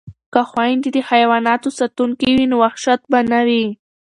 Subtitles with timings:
[0.33, 3.63] که خویندې د حیواناتو ساتونکې وي نو وحشت به نه وي.